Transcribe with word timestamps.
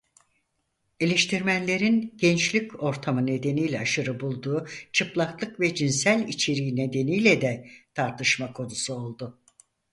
Eleştirmenlerin 0.99 2.13
gençlik 2.17 2.83
ortamı 2.83 3.25
nedeniyle 3.27 3.79
aşırı 3.79 4.19
bulduğu 4.19 4.67
çıplaklık 4.91 5.59
ve 5.59 5.75
cinsel 5.75 6.27
içeriği 6.27 6.75
nedeniyle 6.75 7.41
de 7.41 7.67
tartışma 7.93 8.53
konusu 8.53 8.93
oldu. 8.93 9.41